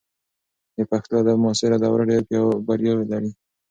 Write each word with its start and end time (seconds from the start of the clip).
د 0.75 0.77
پښتو 0.89 1.13
ادب 1.21 1.37
معاصره 1.43 1.75
دوره 1.83 2.03
ډېر 2.11 2.23
بریاوې 2.67 3.05
لري. 3.11 3.31